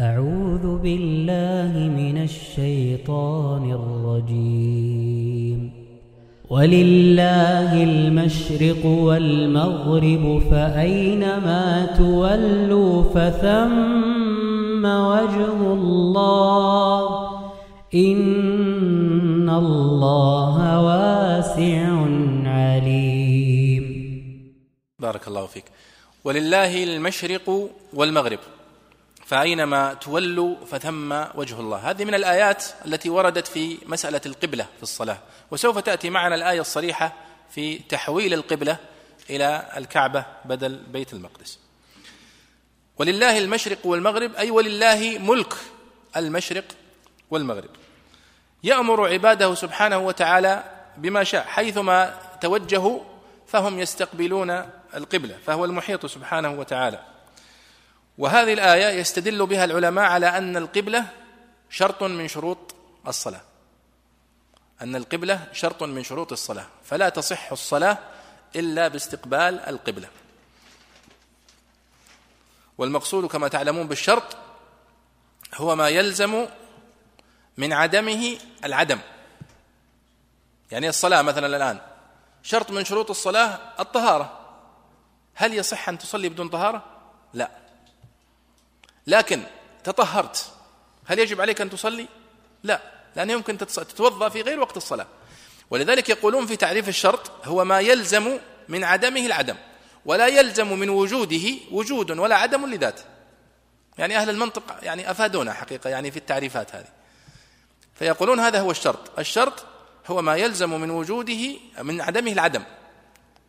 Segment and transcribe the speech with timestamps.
[0.00, 5.70] أعوذ بالله من الشيطان الرجيم.
[6.50, 17.30] ولله المشرق والمغرب فأينما تولوا فثم وجه الله.
[17.94, 21.96] إن الله واسع
[22.46, 23.84] عليم.
[24.98, 25.64] بارك الله فيك.
[26.24, 28.38] ولله المشرق والمغرب.
[29.28, 31.90] فأينما تولوا فثم وجه الله.
[31.90, 35.18] هذه من الآيات التي وردت في مسألة القبلة في الصلاة.
[35.50, 37.12] وسوف تأتي معنا الآية الصريحة
[37.50, 38.76] في تحويل القبلة
[39.30, 41.58] إلى الكعبة بدل بيت المقدس.
[42.98, 45.54] ولله المشرق والمغرب أي ولله ملك
[46.16, 46.64] المشرق
[47.30, 47.70] والمغرب.
[48.64, 50.64] يأمر عباده سبحانه وتعالى
[50.96, 51.44] بما شاء.
[51.46, 53.00] حيثما توجهوا
[53.46, 54.50] فهم يستقبلون
[54.94, 57.17] القبلة فهو المحيط سبحانه وتعالى.
[58.18, 61.06] وهذه الآية يستدل بها العلماء على أن القبلة
[61.70, 62.74] شرط من شروط
[63.06, 63.40] الصلاة.
[64.82, 66.66] أن القبلة شرط من شروط الصلاة.
[66.84, 67.98] فلا تصح الصلاة
[68.56, 70.08] إلا باستقبال القبلة.
[72.78, 74.36] والمقصود كما تعلمون بالشرط
[75.54, 76.46] هو ما يلزم
[77.56, 78.98] من عدمه العدم.
[80.70, 81.80] يعني الصلاة مثلا الآن
[82.42, 84.40] شرط من شروط الصلاة الطهارة.
[85.34, 86.84] هل يصح أن تصلي بدون طهارة؟
[87.34, 87.67] لا.
[89.08, 89.42] لكن
[89.84, 90.52] تطهرت.
[91.06, 92.08] هل يجب عليك أن تصلي؟
[92.62, 92.80] لا
[93.16, 95.06] لأنه يمكن تتوضأ في غير وقت الصلاة.
[95.70, 99.56] ولذلك يقولون في تعريف الشرط هو ما يلزم من عدمه العدم
[100.04, 103.02] ولا يلزم من وجوده وجود ولا عدم لذاته.
[103.98, 106.88] يعني أهل المنطق يعني أفادونا حقيقة يعني في التعريفات هذه.
[107.94, 109.18] فيقولون هذا هو الشرط.
[109.18, 109.64] الشرط
[110.06, 112.62] هو ما يلزم من وجوده من عدمه العدم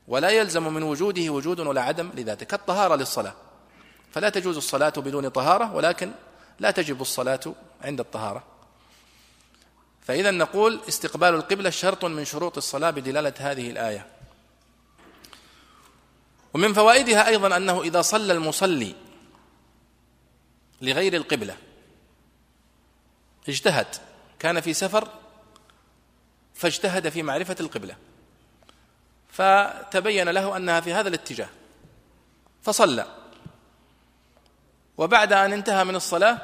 [0.07, 3.48] ولا يلزم من وجوده وجود ولا عدم لذاته كالطهارة للصلاة.
[4.11, 6.11] فلا تجوز الصلاة بدون طهارة ولكن
[6.59, 7.39] لا تجب الصلاة
[7.81, 8.43] عند الطهارة.
[10.01, 14.07] فإذا نقول استقبال القبلة شرط من شروط الصلاة بدلالة هذه الآية.
[16.53, 18.95] ومن فوائدها أيضا أنه إذا صلى المصلي
[20.81, 21.57] لغير القبلة
[23.49, 23.87] اجتهد
[24.39, 25.07] كان في سفر
[26.53, 27.95] فاجتهد في معرفة القبلة
[29.29, 31.49] فتبين له أنها في هذا الاتجاه
[32.63, 33.18] فصلى.
[34.99, 36.37] وبعد أن انتهى من الصلاة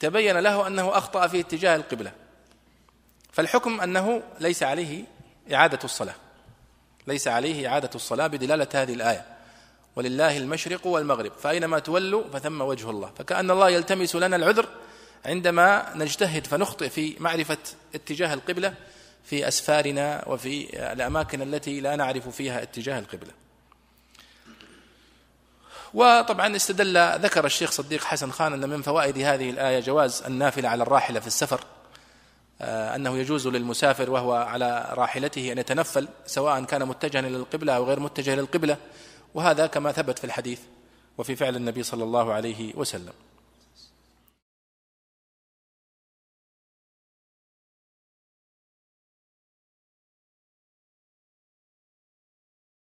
[0.00, 2.12] تبين له أنه أخطأ في اتجاه القبلة.
[3.32, 5.04] فالحكم أنه ليس عليه
[5.52, 6.14] إعادة الصلاة.
[7.06, 9.26] ليس عليه إعادة الصلاة بدلالة هذه الآية.
[9.96, 11.32] ولله المشرق والمغرب.
[11.32, 13.10] فأينما تولوا فثم وجه الله.
[13.18, 14.66] فكأن الله يلتمس لنا العذر
[15.24, 17.58] عندما نجتهد فنخطئ في معرفة
[17.94, 18.74] اتجاه القبلة
[19.24, 23.30] في أسفارنا وفي الأماكن التي لا نعرف فيها اتجاه القبلة.
[25.94, 30.82] وطبعا استدل ذكر الشيخ صديق حسن خان أن من فوائد هذه الآية جواز النافلة على
[30.82, 31.60] الراحلة في السفر.
[32.60, 37.84] آه، أنه يجوز للمسافر وهو على راحلته أن يتنفل سواء كان متجها إلى القبلة أو
[37.84, 38.76] غير متجه إلى القبلة.
[39.34, 40.60] وهذا كما ثبت في الحديث
[41.18, 43.12] وفي فعل النبي صلى الله عليه وسلم.